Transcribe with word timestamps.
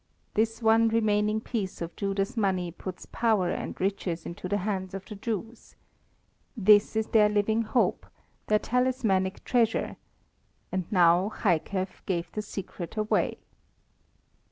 This 0.33 0.63
one 0.63 0.87
remaining 0.87 1.39
piece 1.41 1.79
of 1.79 1.95
Judas 1.95 2.35
money 2.35 2.71
puts 2.71 3.05
power 3.05 3.51
and 3.51 3.79
riches 3.79 4.25
into 4.25 4.49
the 4.49 4.57
hands 4.57 4.95
of 4.95 5.05
the 5.05 5.13
Jews. 5.13 5.75
This 6.57 6.95
is 6.95 7.05
their 7.09 7.29
living 7.29 7.61
hope, 7.61 8.07
their 8.47 8.57
talismanic 8.57 9.43
treasure 9.43 9.97
and 10.71 10.91
now 10.91 11.31
Jaikef 11.43 12.03
gave 12.07 12.31
the 12.31 12.41
secret 12.41 12.97
away. 12.97 13.37